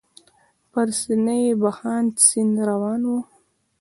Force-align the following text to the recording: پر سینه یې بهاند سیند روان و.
پر 0.71 0.87
سینه 0.99 1.35
یې 1.43 1.51
بهاند 1.61 2.11
سیند 2.27 2.55
روان 2.69 3.01
و. 3.05 3.11